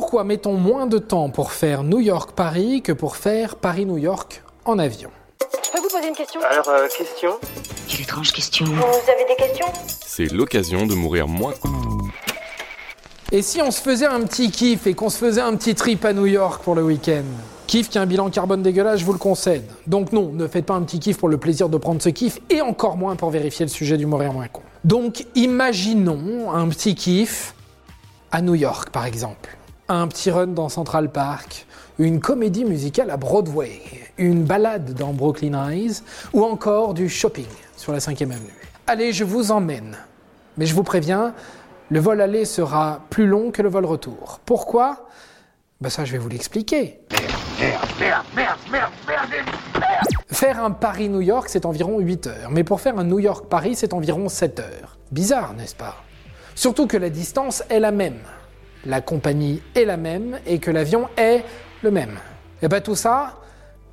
Pourquoi 0.00 0.22
mettons 0.22 0.52
moins 0.52 0.86
de 0.86 0.98
temps 0.98 1.28
pour 1.28 1.50
faire 1.50 1.82
New 1.82 1.98
York-Paris 1.98 2.82
que 2.82 2.92
pour 2.92 3.16
faire 3.16 3.56
Paris-New 3.56 3.98
York 3.98 4.44
en 4.64 4.78
avion? 4.78 5.10
Je 5.40 5.72
peux 5.72 5.80
vous 5.80 5.88
poser 5.88 6.06
une 6.06 6.14
question? 6.14 6.40
Alors, 6.48 6.68
euh, 6.68 6.86
question? 6.86 7.32
Quelle 7.88 8.02
étrange 8.02 8.30
question. 8.30 8.64
Vous 8.66 8.74
avez 8.74 9.24
des 9.28 9.34
questions? 9.36 9.66
C'est 10.06 10.32
l'occasion 10.32 10.86
de 10.86 10.94
mourir 10.94 11.26
moins. 11.26 11.52
Et 13.32 13.42
si 13.42 13.60
on 13.60 13.72
se 13.72 13.82
faisait 13.82 14.06
un 14.06 14.20
petit 14.20 14.52
kiff 14.52 14.86
et 14.86 14.94
qu'on 14.94 15.10
se 15.10 15.18
faisait 15.18 15.40
un 15.40 15.56
petit 15.56 15.74
trip 15.74 16.04
à 16.04 16.12
New 16.12 16.26
York 16.26 16.62
pour 16.62 16.76
le 16.76 16.84
week-end? 16.84 17.24
Kiff 17.66 17.88
qui 17.88 17.98
a 17.98 18.02
un 18.02 18.06
bilan 18.06 18.30
carbone 18.30 18.62
dégueulasse, 18.62 19.00
je 19.00 19.04
vous 19.04 19.12
le 19.12 19.18
concède. 19.18 19.68
Donc 19.88 20.12
non, 20.12 20.30
ne 20.32 20.46
faites 20.46 20.64
pas 20.64 20.74
un 20.74 20.82
petit 20.82 21.00
kiff 21.00 21.18
pour 21.18 21.28
le 21.28 21.38
plaisir 21.38 21.68
de 21.68 21.76
prendre 21.76 22.00
ce 22.00 22.10
kiff, 22.10 22.38
et 22.50 22.62
encore 22.62 22.96
moins 22.96 23.16
pour 23.16 23.30
vérifier 23.30 23.66
le 23.66 23.70
sujet 23.70 23.96
du 23.96 24.06
mourir 24.06 24.32
moins 24.32 24.46
con. 24.46 24.62
Donc 24.84 25.26
imaginons 25.34 26.52
un 26.52 26.68
petit 26.68 26.94
kiff 26.94 27.52
à 28.30 28.42
New 28.42 28.54
York 28.54 28.90
par 28.90 29.04
exemple. 29.04 29.57
Un 29.90 30.06
petit 30.06 30.30
run 30.30 30.48
dans 30.48 30.68
Central 30.68 31.10
Park, 31.10 31.66
une 31.98 32.20
comédie 32.20 32.66
musicale 32.66 33.10
à 33.10 33.16
Broadway, 33.16 33.80
une 34.18 34.44
balade 34.44 34.92
dans 34.92 35.14
Brooklyn 35.14 35.70
Eyes, 35.70 36.02
ou 36.34 36.44
encore 36.44 36.92
du 36.92 37.08
shopping 37.08 37.46
sur 37.74 37.92
la 37.92 37.98
5ème 37.98 38.32
avenue. 38.32 38.52
Allez, 38.86 39.14
je 39.14 39.24
vous 39.24 39.50
emmène. 39.50 39.96
Mais 40.58 40.66
je 40.66 40.74
vous 40.74 40.82
préviens, 40.82 41.32
le 41.88 42.00
vol 42.00 42.20
aller 42.20 42.44
sera 42.44 43.00
plus 43.08 43.26
long 43.26 43.50
que 43.50 43.62
le 43.62 43.70
vol 43.70 43.86
retour. 43.86 44.40
Pourquoi? 44.44 45.06
Ben 45.80 45.88
ça, 45.88 46.04
je 46.04 46.12
vais 46.12 46.18
vous 46.18 46.28
l'expliquer. 46.28 47.00
Faire 50.26 50.62
un 50.62 50.70
Paris-New 50.70 51.22
York, 51.22 51.48
c'est 51.48 51.64
environ 51.64 51.98
8 51.98 52.26
heures, 52.26 52.50
mais 52.50 52.62
pour 52.62 52.82
faire 52.82 52.98
un 52.98 53.04
New 53.04 53.20
York-Paris, 53.20 53.74
c'est 53.74 53.94
environ 53.94 54.28
7 54.28 54.60
heures. 54.60 54.98
Bizarre, 55.12 55.54
n'est-ce 55.54 55.74
pas? 55.74 55.96
Surtout 56.54 56.86
que 56.86 56.98
la 56.98 57.08
distance 57.08 57.62
est 57.70 57.80
la 57.80 57.90
même, 57.90 58.18
la 58.84 59.00
compagnie 59.00 59.62
est 59.74 59.84
la 59.84 59.96
même 59.96 60.38
et 60.46 60.58
que 60.58 60.70
l'avion 60.70 61.08
est 61.16 61.44
le 61.82 61.90
même. 61.90 62.18
Et 62.62 62.68
bien 62.68 62.80
tout 62.80 62.94
ça, 62.94 63.36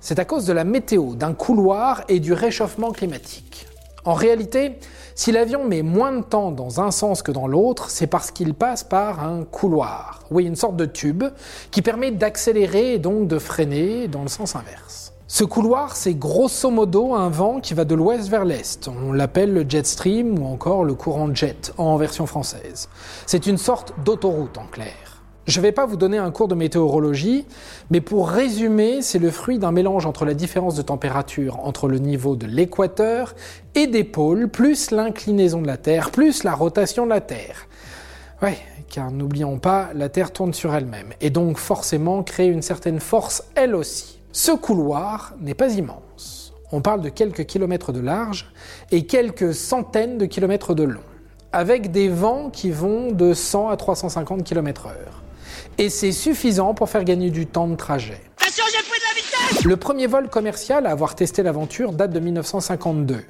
c'est 0.00 0.18
à 0.18 0.24
cause 0.24 0.44
de 0.46 0.52
la 0.52 0.64
météo, 0.64 1.14
d'un 1.14 1.32
couloir 1.32 2.04
et 2.08 2.20
du 2.20 2.32
réchauffement 2.32 2.90
climatique. 2.92 3.66
En 4.04 4.12
réalité, 4.12 4.78
si 5.14 5.32
l'avion 5.32 5.64
met 5.64 5.80
moins 5.80 6.12
de 6.12 6.22
temps 6.22 6.50
dans 6.50 6.80
un 6.80 6.90
sens 6.90 7.22
que 7.22 7.32
dans 7.32 7.46
l'autre, 7.46 7.88
c'est 7.88 8.06
parce 8.06 8.30
qu'il 8.30 8.52
passe 8.52 8.84
par 8.84 9.24
un 9.24 9.44
couloir. 9.44 10.20
Oui, 10.30 10.44
une 10.44 10.56
sorte 10.56 10.76
de 10.76 10.84
tube 10.84 11.24
qui 11.70 11.80
permet 11.80 12.10
d'accélérer 12.10 12.94
et 12.94 12.98
donc 12.98 13.28
de 13.28 13.38
freiner 13.38 14.08
dans 14.08 14.22
le 14.22 14.28
sens 14.28 14.56
inverse. 14.56 15.13
Ce 15.36 15.42
couloir, 15.42 15.96
c'est 15.96 16.14
grosso 16.14 16.70
modo 16.70 17.12
un 17.12 17.28
vent 17.28 17.58
qui 17.58 17.74
va 17.74 17.84
de 17.84 17.96
l'ouest 17.96 18.28
vers 18.28 18.44
l'est. 18.44 18.86
On 18.86 19.10
l'appelle 19.10 19.52
le 19.52 19.68
jet 19.68 19.84
stream 19.84 20.38
ou 20.38 20.46
encore 20.46 20.84
le 20.84 20.94
courant 20.94 21.34
jet 21.34 21.74
en 21.76 21.96
version 21.96 22.24
française. 22.24 22.88
C'est 23.26 23.48
une 23.48 23.58
sorte 23.58 23.94
d'autoroute 24.04 24.56
en 24.58 24.66
clair. 24.66 25.24
Je 25.48 25.58
ne 25.58 25.62
vais 25.64 25.72
pas 25.72 25.86
vous 25.86 25.96
donner 25.96 26.18
un 26.18 26.30
cours 26.30 26.46
de 26.46 26.54
météorologie, 26.54 27.46
mais 27.90 28.00
pour 28.00 28.28
résumer, 28.28 29.02
c'est 29.02 29.18
le 29.18 29.32
fruit 29.32 29.58
d'un 29.58 29.72
mélange 29.72 30.06
entre 30.06 30.24
la 30.24 30.34
différence 30.34 30.76
de 30.76 30.82
température 30.82 31.58
entre 31.66 31.88
le 31.88 31.98
niveau 31.98 32.36
de 32.36 32.46
l'équateur 32.46 33.34
et 33.74 33.88
des 33.88 34.04
pôles, 34.04 34.48
plus 34.48 34.92
l'inclinaison 34.92 35.60
de 35.60 35.66
la 35.66 35.78
Terre, 35.78 36.12
plus 36.12 36.44
la 36.44 36.54
rotation 36.54 37.06
de 37.06 37.10
la 37.10 37.20
Terre. 37.20 37.66
Ouais, 38.40 38.58
car 38.88 39.10
n'oublions 39.10 39.58
pas, 39.58 39.88
la 39.96 40.08
Terre 40.08 40.30
tourne 40.30 40.54
sur 40.54 40.72
elle-même, 40.76 41.08
et 41.20 41.30
donc 41.30 41.58
forcément 41.58 42.22
crée 42.22 42.46
une 42.46 42.62
certaine 42.62 43.00
force 43.00 43.42
elle 43.56 43.74
aussi. 43.74 44.20
Ce 44.36 44.50
couloir 44.50 45.34
n'est 45.40 45.54
pas 45.54 45.74
immense. 45.74 46.52
On 46.72 46.80
parle 46.80 47.02
de 47.02 47.08
quelques 47.08 47.46
kilomètres 47.46 47.92
de 47.92 48.00
large 48.00 48.52
et 48.90 49.06
quelques 49.06 49.54
centaines 49.54 50.18
de 50.18 50.26
kilomètres 50.26 50.74
de 50.74 50.82
long, 50.82 51.04
avec 51.52 51.92
des 51.92 52.08
vents 52.08 52.50
qui 52.50 52.72
vont 52.72 53.12
de 53.12 53.32
100 53.32 53.68
à 53.68 53.76
350 53.76 54.42
km/h 54.42 54.90
et 55.78 55.88
c'est 55.88 56.10
suffisant 56.10 56.74
pour 56.74 56.90
faire 56.90 57.04
gagner 57.04 57.30
du 57.30 57.46
temps 57.46 57.68
de 57.68 57.76
trajet. 57.76 58.20
Le 59.64 59.76
premier 59.76 60.08
vol 60.08 60.28
commercial 60.28 60.86
à 60.86 60.90
avoir 60.90 61.14
testé 61.14 61.44
l'aventure 61.44 61.92
date 61.92 62.10
de 62.10 62.18
1952. 62.18 63.22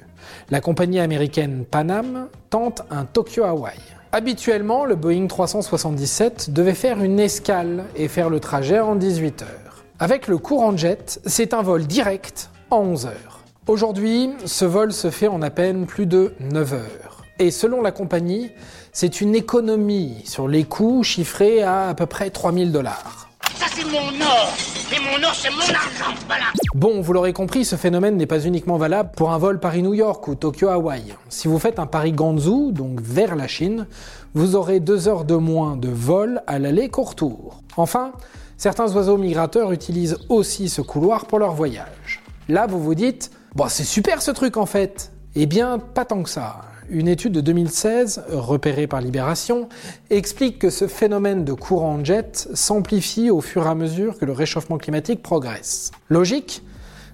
La 0.49 0.59
compagnie 0.59 0.99
américaine 0.99 1.65
Pan 1.69 1.87
Am 1.89 2.29
tente 2.49 2.81
un 2.89 3.05
Tokyo-Hawaï. 3.05 3.77
Habituellement, 4.11 4.85
le 4.85 4.95
Boeing 4.95 5.27
377 5.27 6.49
devait 6.51 6.73
faire 6.73 7.03
une 7.03 7.19
escale 7.19 7.83
et 7.95 8.07
faire 8.07 8.31
le 8.31 8.39
trajet 8.39 8.79
en 8.79 8.95
18 8.95 9.43
heures. 9.43 9.64
Avec 9.97 10.27
le 10.27 10.37
courant 10.37 10.75
jet, 10.75 11.21
c'est 11.25 11.53
un 11.53 11.61
vol 11.61 11.87
direct 11.87 12.49
en 12.69 12.79
11 12.79 13.05
heures. 13.05 13.39
Aujourd'hui, 13.67 14.29
ce 14.43 14.65
vol 14.65 14.91
se 14.91 15.09
fait 15.09 15.29
en 15.29 15.41
à 15.41 15.49
peine 15.49 15.85
plus 15.85 16.05
de 16.05 16.33
9 16.41 16.73
heures. 16.73 17.23
Et 17.39 17.49
selon 17.49 17.81
la 17.81 17.93
compagnie, 17.93 18.51
c'est 18.91 19.21
une 19.21 19.33
économie 19.35 20.21
sur 20.25 20.49
les 20.49 20.65
coûts 20.65 21.03
chiffrés 21.03 21.63
à 21.63 21.87
à 21.87 21.93
peu 21.93 22.07
près 22.07 22.29
3000 22.29 22.73
dollars. 22.73 23.29
Ça, 23.57 23.67
c'est 23.73 23.85
mon 23.85 23.99
or 23.99 24.53
Et 24.93 24.99
mon 24.99 25.25
or, 25.25 25.33
c'est 25.33 25.49
mon 25.49 25.61
argent 25.61 26.13
Voilà 26.27 26.43
Bon, 26.73 26.99
vous 26.99 27.13
l'aurez 27.13 27.31
compris, 27.31 27.63
ce 27.63 27.77
phénomène 27.77 28.17
n'est 28.17 28.25
pas 28.25 28.41
uniquement 28.41 28.77
valable 28.77 29.11
pour 29.15 29.31
un 29.31 29.37
vol 29.37 29.61
Paris-New 29.61 29.93
York 29.93 30.27
ou 30.27 30.35
Tokyo-Hawaï. 30.35 31.15
Si 31.29 31.47
vous 31.47 31.57
faites 31.57 31.79
un 31.79 31.85
Paris-Ganzhou, 31.85 32.73
donc 32.73 32.99
vers 32.99 33.37
la 33.37 33.47
Chine, 33.47 33.87
vous 34.33 34.57
aurez 34.57 34.81
deux 34.81 35.07
heures 35.07 35.23
de 35.23 35.35
moins 35.35 35.77
de 35.77 35.87
vol 35.87 36.41
à 36.47 36.59
l'aller 36.59 36.89
qu'au 36.89 37.03
retour. 37.03 37.61
Enfin, 37.77 38.11
certains 38.57 38.91
oiseaux 38.95 39.17
migrateurs 39.17 39.71
utilisent 39.71 40.17
aussi 40.29 40.69
ce 40.69 40.81
couloir 40.81 41.25
pour 41.25 41.39
leur 41.39 41.53
voyage. 41.53 42.21
Là, 42.47 42.67
vous 42.67 42.81
vous 42.81 42.95
dites, 42.95 43.31
bon, 43.55 43.67
c'est 43.69 43.83
super 43.83 44.21
ce 44.21 44.31
truc 44.31 44.57
en 44.57 44.65
fait. 44.65 45.11
Eh 45.35 45.45
bien, 45.45 45.79
pas 45.79 46.05
tant 46.05 46.23
que 46.23 46.29
ça. 46.29 46.61
Une 46.89 47.07
étude 47.07 47.33
de 47.33 47.41
2016, 47.41 48.25
repérée 48.29 48.85
par 48.85 49.01
Libération, 49.01 49.67
explique 50.11 50.59
que 50.59 50.69
ce 50.69 50.87
phénomène 50.87 51.43
de 51.43 51.53
courant 51.53 52.03
jet 52.03 52.47
s'amplifie 52.53 53.31
au 53.31 53.41
fur 53.41 53.65
et 53.65 53.69
à 53.69 53.75
mesure 53.75 54.19
que 54.19 54.25
le 54.25 54.33
réchauffement 54.33 54.77
climatique 54.77 55.23
progresse. 55.23 55.91
Logique 56.09 56.63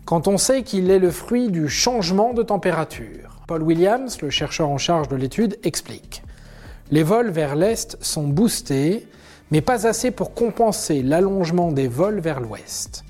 quand 0.06 0.28
on 0.28 0.38
sait 0.38 0.64
qu'il 0.64 0.90
est 0.90 1.00
le 1.00 1.12
fruit 1.12 1.50
du 1.50 1.70
changement 1.70 2.34
de 2.34 2.44
température. 2.44 3.40
Paul 3.48 3.64
Williams, 3.64 4.22
le 4.22 4.30
chercheur 4.30 4.70
en 4.70 4.78
charge 4.78 5.08
de 5.08 5.16
l'étude, 5.16 5.58
explique. 5.64 6.24
Les 6.90 7.04
vols 7.04 7.30
vers 7.30 7.56
l'est 7.56 7.98
sont 8.02 8.28
boostés, 8.28 9.08
mais 9.52 9.62
pas 9.62 9.86
assez 9.86 10.12
pour 10.12 10.34
compenser 10.34 11.04
l'allongement 11.04 11.72
des 11.72 11.88
vols 11.88 12.20
vers 12.20 12.40
l'ouest. 12.40 13.04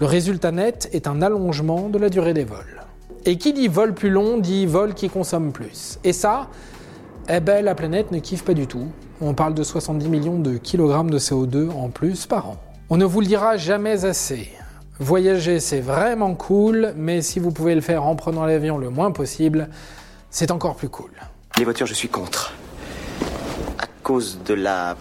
Le 0.00 0.06
résultat 0.06 0.50
net 0.50 0.90
est 0.92 1.06
un 1.06 1.22
allongement 1.22 1.88
de 1.88 1.98
la 1.98 2.08
durée 2.08 2.34
des 2.34 2.44
vols. 2.44 2.82
Et 3.24 3.38
qui 3.38 3.52
dit 3.52 3.68
vol 3.68 3.94
plus 3.94 4.10
long 4.10 4.38
dit 4.38 4.66
vol 4.66 4.92
qui 4.92 5.08
consomme 5.08 5.52
plus. 5.52 5.98
Et 6.04 6.12
ça, 6.12 6.48
eh 7.28 7.40
ben 7.40 7.64
la 7.64 7.74
planète 7.74 8.10
ne 8.10 8.18
kiffe 8.18 8.44
pas 8.44 8.54
du 8.54 8.66
tout. 8.66 8.88
On 9.20 9.34
parle 9.34 9.54
de 9.54 9.62
70 9.62 10.08
millions 10.08 10.38
de 10.38 10.58
kilogrammes 10.58 11.10
de 11.10 11.18
CO2 11.18 11.70
en 11.70 11.88
plus 11.88 12.26
par 12.26 12.48
an. 12.50 12.56
On 12.90 12.96
ne 12.96 13.04
vous 13.04 13.20
le 13.20 13.26
dira 13.26 13.56
jamais 13.56 14.04
assez. 14.04 14.50
Voyager, 14.98 15.58
c'est 15.58 15.80
vraiment 15.80 16.34
cool, 16.34 16.92
mais 16.96 17.22
si 17.22 17.38
vous 17.38 17.50
pouvez 17.50 17.74
le 17.74 17.80
faire 17.80 18.04
en 18.04 18.14
prenant 18.14 18.44
l'avion 18.44 18.78
le 18.78 18.90
moins 18.90 19.10
possible, 19.10 19.68
c'est 20.30 20.50
encore 20.50 20.76
plus 20.76 20.88
cool. 20.88 21.10
Les 21.56 21.64
voitures, 21.64 21.86
je 21.86 21.94
suis 21.94 22.08
contre. 22.08 22.52
À 23.78 23.86
cause 24.02 24.38
de 24.44 24.54
la 24.54 24.96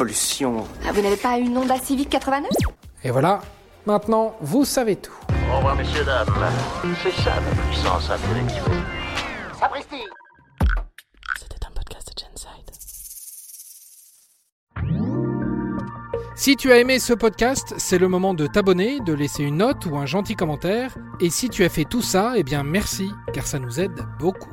pollution. 0.00 0.66
Ah, 0.86 0.92
Vous 0.92 1.02
n'avez 1.02 1.18
pas 1.18 1.36
une 1.36 1.58
Honda 1.58 1.76
Civic 1.78 2.08
89 2.08 2.48
Et 3.04 3.10
voilà, 3.10 3.42
maintenant 3.84 4.34
vous 4.40 4.64
savez 4.64 4.96
tout. 4.96 5.12
Au 5.52 5.56
revoir, 5.58 5.76
messieurs, 5.76 6.04
dames. 6.04 6.26
C'est 7.02 7.10
ça 7.22 7.34
la 7.34 7.62
puissance 7.68 8.08
intellectuelle. 8.08 8.82
C'était 11.38 11.66
un 11.66 11.70
podcast 11.74 12.08
de 12.08 12.14
Genside. 12.18 12.70
Si 16.34 16.56
tu 16.56 16.72
as 16.72 16.78
aimé 16.78 16.98
ce 16.98 17.12
podcast, 17.12 17.74
c'est 17.76 17.98
le 17.98 18.08
moment 18.08 18.32
de 18.32 18.46
t'abonner, 18.46 19.00
de 19.00 19.12
laisser 19.12 19.42
une 19.42 19.58
note 19.58 19.84
ou 19.84 19.98
un 19.98 20.06
gentil 20.06 20.34
commentaire. 20.34 20.96
Et 21.20 21.28
si 21.28 21.50
tu 21.50 21.62
as 21.62 21.68
fait 21.68 21.84
tout 21.84 22.00
ça, 22.00 22.32
eh 22.36 22.42
bien 22.42 22.62
merci, 22.62 23.10
car 23.34 23.46
ça 23.46 23.58
nous 23.58 23.78
aide 23.78 24.00
beaucoup. 24.18 24.48